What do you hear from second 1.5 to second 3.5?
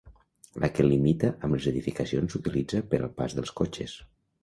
les edificacions s'utilitza per al pas